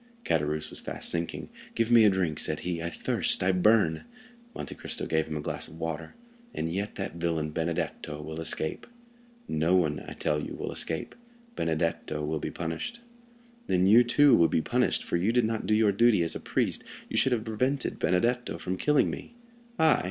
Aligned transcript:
Caderousse 0.25 0.71
was 0.71 0.79
fast 0.79 1.11
sinking. 1.11 1.49
"Give 1.75 1.91
me 1.91 2.09
drink," 2.09 2.39
said 2.39 2.61
he: 2.61 2.81
"I 2.81 2.89
thirst—I 2.89 3.51
burn!" 3.51 4.05
Monte 4.55 4.73
Cristo 4.73 5.05
gave 5.05 5.27
him 5.27 5.37
a 5.37 5.41
glass 5.41 5.67
of 5.67 5.79
water. 5.79 6.15
"And 6.55 6.73
yet 6.73 6.95
that 6.95 7.17
villain, 7.17 7.51
Benedetto, 7.51 8.19
will 8.19 8.41
escape!" 8.41 8.87
"No 9.47 9.75
one, 9.75 10.03
I 10.07 10.13
tell 10.13 10.41
you, 10.43 10.55
will 10.55 10.71
escape; 10.71 11.13
Benedetto 11.55 12.25
will 12.25 12.39
be 12.39 12.49
punished." 12.49 13.01
"Then, 13.67 13.85
you, 13.85 14.03
too, 14.03 14.35
will 14.35 14.47
be 14.47 14.59
punished, 14.63 15.03
for 15.03 15.17
you 15.17 15.31
did 15.31 15.45
not 15.45 15.67
do 15.67 15.75
your 15.75 15.91
duty 15.91 16.23
as 16.23 16.33
a 16.33 16.39
priest—you 16.39 17.15
should 17.15 17.31
have 17.31 17.43
prevented 17.45 17.99
Benedetto 17.99 18.57
from 18.57 18.77
killing 18.77 19.11
me." 19.11 19.35
"I?" 19.77 19.99